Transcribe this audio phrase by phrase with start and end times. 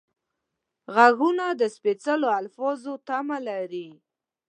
[0.93, 3.89] غوږونه د سپېڅلو الفاظو تمه لري